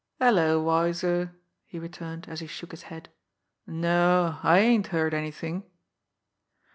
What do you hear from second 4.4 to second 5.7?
I ain't heard anything."